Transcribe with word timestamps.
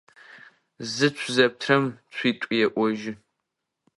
Зыцу 0.93 1.27
зэптырэм 1.35 1.83
цуитӏу 2.15 2.51
еӏожьы. 2.65 3.13